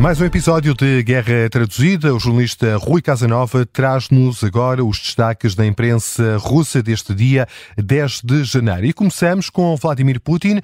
Mais 0.00 0.20
um 0.20 0.24
episódio 0.24 0.74
de 0.74 1.02
Guerra 1.02 1.50
Traduzida. 1.50 2.14
O 2.14 2.20
jornalista 2.20 2.76
Rui 2.76 3.02
Casanova 3.02 3.66
traz-nos 3.66 4.44
agora 4.44 4.84
os 4.84 4.96
destaques 4.96 5.56
da 5.56 5.66
imprensa 5.66 6.36
russa 6.36 6.80
deste 6.80 7.12
dia 7.12 7.48
10 7.76 8.20
de 8.22 8.44
janeiro. 8.44 8.86
E 8.86 8.92
começamos 8.92 9.50
com 9.50 9.74
Vladimir 9.76 10.20
Putin. 10.20 10.60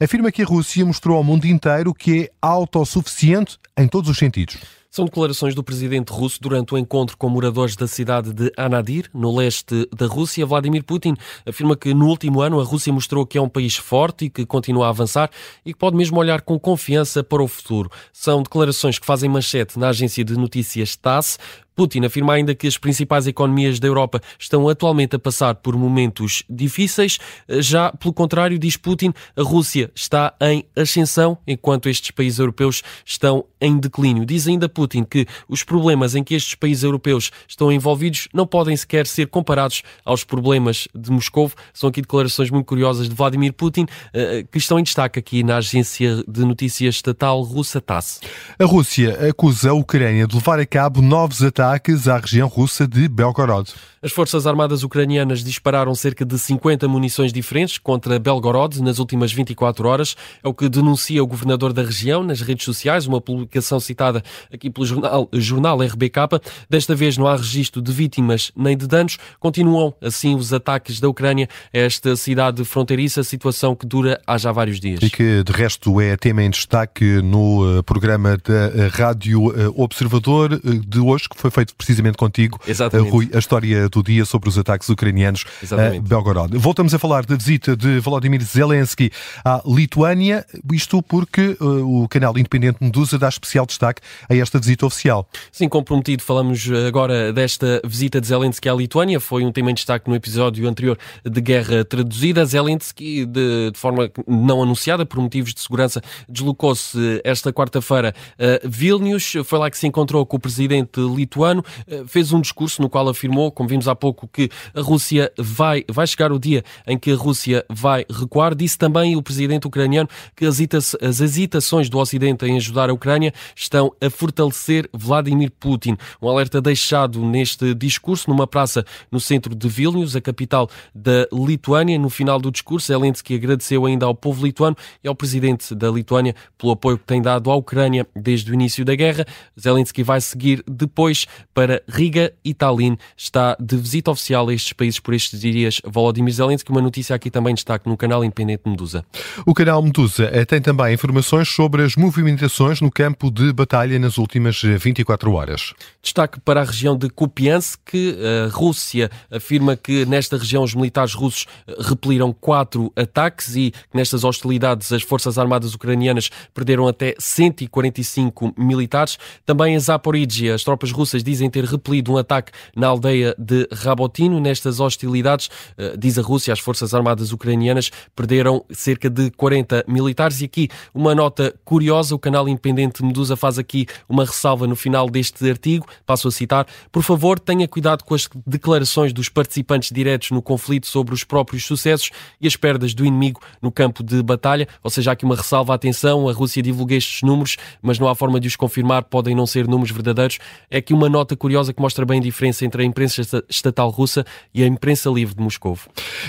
Afirma 0.00 0.30
que 0.30 0.42
a 0.42 0.46
Rússia 0.46 0.86
mostrou 0.86 1.16
ao 1.16 1.24
mundo 1.24 1.46
inteiro 1.46 1.92
que 1.92 2.22
é 2.22 2.30
autossuficiente 2.40 3.58
em 3.76 3.88
todos 3.88 4.08
os 4.08 4.16
sentidos. 4.16 4.56
São 4.96 5.04
declarações 5.04 5.54
do 5.54 5.62
presidente 5.62 6.10
russo 6.10 6.40
durante 6.40 6.72
o 6.72 6.78
encontro 6.78 7.18
com 7.18 7.28
moradores 7.28 7.76
da 7.76 7.86
cidade 7.86 8.32
de 8.32 8.50
Anadir, 8.56 9.10
no 9.12 9.36
leste 9.36 9.86
da 9.94 10.06
Rússia. 10.06 10.46
Vladimir 10.46 10.82
Putin 10.84 11.14
afirma 11.44 11.76
que 11.76 11.92
no 11.92 12.06
último 12.06 12.40
ano 12.40 12.58
a 12.58 12.64
Rússia 12.64 12.90
mostrou 12.90 13.26
que 13.26 13.36
é 13.36 13.42
um 13.42 13.46
país 13.46 13.76
forte 13.76 14.24
e 14.24 14.30
que 14.30 14.46
continua 14.46 14.86
a 14.86 14.88
avançar 14.88 15.30
e 15.66 15.74
que 15.74 15.78
pode 15.78 15.98
mesmo 15.98 16.18
olhar 16.18 16.40
com 16.40 16.58
confiança 16.58 17.22
para 17.22 17.42
o 17.42 17.46
futuro. 17.46 17.90
São 18.10 18.42
declarações 18.42 18.98
que 18.98 19.04
fazem 19.04 19.28
manchete 19.28 19.78
na 19.78 19.90
agência 19.90 20.24
de 20.24 20.34
notícias 20.34 20.96
TASS. 20.96 21.38
Putin 21.76 22.06
afirma 22.06 22.32
ainda 22.32 22.54
que 22.54 22.66
as 22.66 22.78
principais 22.78 23.26
economias 23.26 23.78
da 23.78 23.86
Europa 23.86 24.18
estão 24.38 24.66
atualmente 24.66 25.14
a 25.14 25.18
passar 25.18 25.56
por 25.56 25.76
momentos 25.76 26.42
difíceis. 26.48 27.18
Já, 27.46 27.92
pelo 27.92 28.14
contrário, 28.14 28.58
diz 28.58 28.78
Putin, 28.78 29.12
a 29.36 29.42
Rússia 29.42 29.90
está 29.94 30.34
em 30.40 30.64
ascensão, 30.74 31.36
enquanto 31.46 31.90
estes 31.90 32.10
países 32.10 32.38
europeus 32.38 32.82
estão 33.04 33.44
em 33.60 33.78
declínio. 33.78 34.24
Diz 34.24 34.48
ainda 34.48 34.70
Putin 34.70 35.04
que 35.04 35.26
os 35.46 35.62
problemas 35.62 36.14
em 36.14 36.24
que 36.24 36.34
estes 36.34 36.54
países 36.54 36.82
europeus 36.82 37.30
estão 37.46 37.70
envolvidos 37.70 38.28
não 38.32 38.46
podem 38.46 38.74
sequer 38.74 39.06
ser 39.06 39.26
comparados 39.26 39.82
aos 40.02 40.24
problemas 40.24 40.88
de 40.94 41.10
Moscou. 41.10 41.52
São 41.74 41.90
aqui 41.90 42.00
declarações 42.00 42.50
muito 42.50 42.64
curiosas 42.64 43.06
de 43.06 43.14
Vladimir 43.14 43.52
Putin, 43.52 43.84
eh, 44.14 44.46
que 44.50 44.56
estão 44.56 44.78
em 44.78 44.82
destaque 44.82 45.18
aqui 45.18 45.42
na 45.42 45.58
agência 45.58 46.24
de 46.26 46.40
notícias 46.40 46.94
estatal 46.94 47.42
russa 47.42 47.82
TASS. 47.82 48.20
A 48.58 48.64
Rússia 48.64 49.28
acusa 49.28 49.70
a 49.70 49.74
Ucrânia 49.74 50.26
de 50.26 50.34
levar 50.34 50.58
a 50.58 50.64
cabo 50.64 51.02
novos 51.02 51.42
ataques 51.42 51.65
ataques 51.66 52.06
à 52.06 52.16
região 52.16 52.46
russa 52.46 52.86
de 52.86 53.08
Belgorod. 53.08 53.72
As 54.06 54.12
Forças 54.12 54.46
Armadas 54.46 54.84
ucranianas 54.84 55.42
dispararam 55.42 55.92
cerca 55.92 56.24
de 56.24 56.38
50 56.38 56.86
munições 56.86 57.32
diferentes 57.32 57.76
contra 57.76 58.20
Belgorod 58.20 58.80
nas 58.80 59.00
últimas 59.00 59.32
24 59.32 59.88
horas. 59.88 60.14
É 60.44 60.48
o 60.48 60.54
que 60.54 60.68
denuncia 60.68 61.20
o 61.24 61.26
governador 61.26 61.72
da 61.72 61.82
região 61.82 62.22
nas 62.22 62.40
redes 62.40 62.64
sociais, 62.64 63.08
uma 63.08 63.20
publicação 63.20 63.80
citada 63.80 64.22
aqui 64.52 64.70
pelo 64.70 64.86
jornal, 64.86 65.28
jornal 65.32 65.80
RBK. 65.80 66.40
Desta 66.70 66.94
vez 66.94 67.18
não 67.18 67.26
há 67.26 67.34
registro 67.34 67.82
de 67.82 67.90
vítimas 67.90 68.52
nem 68.54 68.76
de 68.76 68.86
danos. 68.86 69.18
Continuam 69.40 69.92
assim 70.00 70.36
os 70.36 70.52
ataques 70.52 71.00
da 71.00 71.08
Ucrânia 71.08 71.48
a 71.74 71.78
esta 71.78 72.14
cidade 72.14 72.64
fronteiriça, 72.64 73.24
situação 73.24 73.74
que 73.74 73.86
dura 73.86 74.20
há 74.24 74.38
já 74.38 74.52
vários 74.52 74.78
dias. 74.78 75.00
E 75.02 75.10
que, 75.10 75.42
de 75.42 75.52
resto, 75.52 76.00
é 76.00 76.16
tema 76.16 76.44
em 76.44 76.50
destaque 76.50 77.20
no 77.22 77.78
eh, 77.78 77.82
programa 77.82 78.36
da 78.36 78.54
eh, 78.54 78.88
Rádio 78.92 79.50
eh, 79.50 79.68
Observador 79.74 80.60
de 80.60 81.00
hoje, 81.00 81.28
que 81.28 81.36
foi 81.36 81.50
feito 81.56 81.74
precisamente 81.74 82.18
contigo, 82.18 82.60
Exatamente. 82.68 83.10
Rui, 83.10 83.30
a 83.32 83.38
história 83.38 83.88
do 83.88 84.02
dia 84.02 84.26
sobre 84.26 84.50
os 84.50 84.58
ataques 84.58 84.90
ucranianos 84.90 85.46
Exatamente. 85.62 85.98
a 85.98 86.02
Belgorod. 86.02 86.54
Voltamos 86.58 86.92
a 86.92 86.98
falar 86.98 87.24
da 87.24 87.34
visita 87.34 87.74
de 87.74 87.98
Volodymyr 87.98 88.42
Zelensky 88.42 89.10
à 89.42 89.62
Lituânia, 89.64 90.44
isto 90.70 91.02
porque 91.02 91.56
uh, 91.58 92.02
o 92.02 92.08
canal 92.08 92.36
independente 92.36 92.76
Medusa 92.78 93.18
dá 93.18 93.28
especial 93.28 93.64
destaque 93.64 94.02
a 94.28 94.36
esta 94.36 94.58
visita 94.58 94.84
oficial. 94.84 95.26
Sim, 95.50 95.66
comprometido, 95.66 96.22
falamos 96.22 96.68
agora 96.86 97.32
desta 97.32 97.80
visita 97.84 98.20
de 98.20 98.26
Zelensky 98.26 98.68
à 98.68 98.74
Lituânia, 98.74 99.18
foi 99.18 99.42
um 99.42 99.50
tema 99.50 99.70
em 99.70 99.74
destaque 99.74 100.10
no 100.10 100.14
episódio 100.14 100.68
anterior 100.68 100.98
de 101.24 101.40
Guerra 101.40 101.86
Traduzida. 101.86 102.44
Zelensky, 102.44 103.24
de, 103.24 103.70
de 103.70 103.78
forma 103.78 104.10
não 104.28 104.62
anunciada, 104.62 105.06
por 105.06 105.20
motivos 105.20 105.54
de 105.54 105.60
segurança, 105.62 106.02
deslocou-se 106.28 107.20
esta 107.24 107.50
quarta-feira 107.50 108.14
a 108.38 108.68
Vilnius, 108.68 109.36
foi 109.44 109.58
lá 109.58 109.70
que 109.70 109.78
se 109.78 109.86
encontrou 109.86 110.26
com 110.26 110.36
o 110.36 110.40
presidente 110.40 111.00
lituano 111.00 111.45
ano, 111.46 111.64
eh, 111.86 112.04
fez 112.06 112.32
um 112.32 112.40
discurso 112.40 112.82
no 112.82 112.90
qual 112.90 113.08
afirmou, 113.08 113.50
como 113.50 113.68
vimos 113.68 113.88
há 113.88 113.94
pouco, 113.94 114.28
que 114.28 114.50
a 114.74 114.80
Rússia 114.80 115.32
vai, 115.38 115.84
vai 115.88 116.06
chegar 116.06 116.32
o 116.32 116.38
dia 116.38 116.62
em 116.86 116.98
que 116.98 117.10
a 117.10 117.16
Rússia 117.16 117.64
vai 117.68 118.04
recuar. 118.10 118.54
Disse 118.54 118.76
também 118.76 119.16
o 119.16 119.22
presidente 119.22 119.66
ucraniano 119.66 120.08
que 120.34 120.44
as, 120.44 120.58
as 121.00 121.20
hesitações 121.20 121.88
do 121.88 121.98
Ocidente 121.98 122.44
em 122.44 122.56
ajudar 122.56 122.90
a 122.90 122.92
Ucrânia 122.92 123.32
estão 123.54 123.92
a 124.00 124.10
fortalecer 124.10 124.88
Vladimir 124.92 125.50
Putin. 125.58 125.96
Um 126.20 126.28
alerta 126.28 126.60
deixado 126.60 127.24
neste 127.24 127.74
discurso 127.74 128.28
numa 128.28 128.46
praça 128.46 128.84
no 129.10 129.20
centro 129.20 129.54
de 129.54 129.68
Vilnius, 129.68 130.16
a 130.16 130.20
capital 130.20 130.68
da 130.94 131.26
Lituânia. 131.32 131.98
No 131.98 132.10
final 132.10 132.38
do 132.38 132.50
discurso, 132.50 132.88
Zelensky 132.88 133.34
agradeceu 133.34 133.86
ainda 133.86 134.06
ao 134.06 134.14
povo 134.14 134.44
lituano 134.44 134.76
e 135.02 135.08
ao 135.08 135.14
presidente 135.14 135.74
da 135.74 135.90
Lituânia 135.90 136.34
pelo 136.58 136.72
apoio 136.72 136.98
que 136.98 137.04
tem 137.04 137.22
dado 137.22 137.50
à 137.50 137.56
Ucrânia 137.56 138.06
desde 138.14 138.50
o 138.50 138.54
início 138.54 138.84
da 138.84 138.94
guerra. 138.94 139.24
Zelensky 139.58 140.02
vai 140.02 140.20
seguir 140.20 140.62
depois 140.68 141.26
para 141.54 141.82
Riga 141.88 142.32
e 142.44 142.54
Tallinn. 142.54 142.96
Está 143.16 143.56
de 143.58 143.76
visita 143.76 144.10
oficial 144.10 144.48
a 144.48 144.54
estes 144.54 144.72
países 144.72 145.00
por 145.00 145.14
estes 145.14 145.40
dias 145.40 145.80
Volodymyr 145.84 146.32
Zelensky. 146.32 146.70
Uma 146.70 146.80
notícia 146.80 147.14
aqui 147.14 147.30
também 147.30 147.54
destaque 147.54 147.88
no 147.88 147.96
canal 147.96 148.24
independente 148.24 148.62
Medusa. 148.66 149.04
O 149.44 149.54
canal 149.54 149.82
Medusa 149.82 150.30
eh, 150.32 150.44
tem 150.44 150.60
também 150.60 150.94
informações 150.94 151.48
sobre 151.48 151.82
as 151.82 151.96
movimentações 151.96 152.80
no 152.80 152.90
campo 152.90 153.30
de 153.30 153.52
batalha 153.52 153.98
nas 153.98 154.18
últimas 154.18 154.60
24 154.62 155.30
eh, 155.30 155.34
horas. 155.34 155.74
Destaque 156.02 156.40
para 156.40 156.60
a 156.60 156.64
região 156.64 156.96
de 156.96 157.08
Kupiansk. 157.08 157.94
A 157.94 158.48
Rússia 158.50 159.10
afirma 159.30 159.76
que 159.76 160.04
nesta 160.06 160.36
região 160.36 160.62
os 160.62 160.74
militares 160.74 161.14
russos 161.14 161.46
eh, 161.66 161.74
repeliram 161.78 162.32
quatro 162.32 162.92
ataques 162.96 163.56
e 163.56 163.70
que 163.70 163.96
nestas 163.96 164.24
hostilidades 164.24 164.92
as 164.92 165.02
forças 165.02 165.38
armadas 165.38 165.74
ucranianas 165.74 166.30
perderam 166.54 166.86
até 166.88 167.14
145 167.18 168.54
militares. 168.56 169.18
Também 169.44 169.74
em 169.74 169.78
Zaporizhia, 169.78 170.54
as 170.54 170.64
tropas 170.64 170.90
russas 170.90 171.15
dizem 171.22 171.50
ter 171.50 171.64
repelido 171.64 172.12
um 172.12 172.16
ataque 172.16 172.52
na 172.74 172.88
aldeia 172.88 173.34
de 173.38 173.68
Rabotino. 173.72 174.40
Nestas 174.40 174.80
hostilidades, 174.80 175.48
eh, 175.76 175.96
diz 175.96 176.18
a 176.18 176.22
Rússia, 176.22 176.52
as 176.52 176.60
forças 176.60 176.94
armadas 176.94 177.32
ucranianas 177.32 177.90
perderam 178.14 178.64
cerca 178.70 179.08
de 179.08 179.30
40 179.30 179.84
militares. 179.86 180.40
E 180.40 180.44
aqui 180.44 180.68
uma 180.94 181.14
nota 181.14 181.54
curiosa: 181.64 182.14
o 182.14 182.18
canal 182.18 182.48
independente 182.48 183.04
Medusa 183.04 183.36
faz 183.36 183.58
aqui 183.58 183.86
uma 184.08 184.24
ressalva 184.24 184.66
no 184.66 184.76
final 184.76 185.08
deste 185.08 185.48
artigo. 185.48 185.86
Passo 186.04 186.28
a 186.28 186.30
citar: 186.30 186.66
Por 186.90 187.02
favor, 187.02 187.38
tenha 187.38 187.66
cuidado 187.66 188.04
com 188.04 188.14
as 188.14 188.28
declarações 188.46 189.12
dos 189.12 189.28
participantes 189.28 189.90
diretos 189.90 190.30
no 190.30 190.42
conflito 190.42 190.86
sobre 190.86 191.14
os 191.14 191.24
próprios 191.24 191.64
sucessos 191.64 192.10
e 192.40 192.46
as 192.46 192.56
perdas 192.56 192.94
do 192.94 193.04
inimigo 193.04 193.40
no 193.60 193.70
campo 193.70 194.02
de 194.02 194.22
batalha. 194.22 194.68
Ou 194.82 194.90
seja, 194.90 195.10
há 195.10 195.12
aqui 195.12 195.24
uma 195.24 195.36
ressalva, 195.36 195.74
atenção, 195.74 196.28
a 196.28 196.32
Rússia 196.32 196.62
divulga 196.62 196.94
estes 196.94 197.22
números, 197.22 197.56
mas 197.82 197.98
não 197.98 198.08
há 198.08 198.14
forma 198.14 198.40
de 198.40 198.48
os 198.48 198.56
confirmar, 198.56 199.04
podem 199.04 199.34
não 199.34 199.46
ser 199.46 199.66
números 199.66 199.90
verdadeiros. 199.90 200.38
É 200.70 200.78
aqui 200.78 200.92
uma 201.06 201.10
nota 201.10 201.36
curiosa 201.36 201.72
que 201.72 201.80
mostra 201.80 202.04
bem 202.04 202.18
a 202.18 202.22
diferença 202.22 202.64
entre 202.64 202.82
a 202.82 202.84
imprensa 202.84 203.22
estatal 203.48 203.88
russa 203.90 204.24
e 204.52 204.62
a 204.62 204.66
imprensa 204.66 205.08
livre 205.08 205.34
de 205.34 205.42
Moscou. 205.42 205.78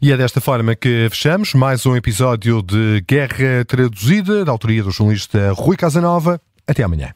E 0.00 0.10
é 0.10 0.16
desta 0.16 0.40
forma 0.40 0.74
que 0.74 1.08
fechamos 1.10 1.54
mais 1.54 1.84
um 1.84 1.94
episódio 1.94 2.62
de 2.62 3.04
Guerra 3.06 3.64
Traduzida, 3.66 4.44
da 4.44 4.52
autoria 4.52 4.82
do 4.82 4.90
jornalista 4.90 5.52
Rui 5.52 5.76
Casanova. 5.76 6.40
Até 6.66 6.82
amanhã. 6.82 7.12